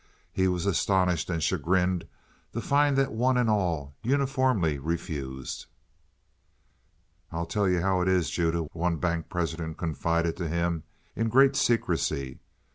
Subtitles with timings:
[0.33, 2.07] He was astonished and chagrined
[2.53, 5.67] to find that one and all uniformly refused.
[7.31, 10.81] "I'll tell you how it is, Judah," one bank president confided to him,
[11.15, 12.39] in great secrecy.